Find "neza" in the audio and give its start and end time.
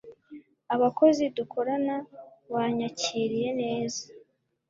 3.61-4.01